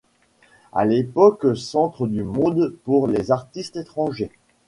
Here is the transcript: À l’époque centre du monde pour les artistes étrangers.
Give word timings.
À 0.73 0.83
l’époque 0.83 1.55
centre 1.55 2.07
du 2.07 2.23
monde 2.23 2.75
pour 2.85 3.05
les 3.07 3.29
artistes 3.31 3.75
étrangers. 3.75 4.31